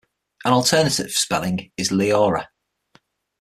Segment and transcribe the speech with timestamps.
[0.45, 2.47] An alternative spelling is Liora.